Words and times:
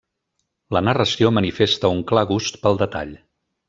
La 0.77 0.81
narració 0.87 1.33
manifesta 1.39 1.95
un 1.99 2.03
clar 2.13 2.27
gust 2.35 2.63
pel 2.67 2.85
detall. 2.85 3.19